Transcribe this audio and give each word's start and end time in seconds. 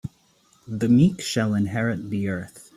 The 0.67 0.89
meek 0.89 1.21
shall 1.21 1.53
inherit 1.53 2.09
the 2.09 2.27
earth. 2.27 2.69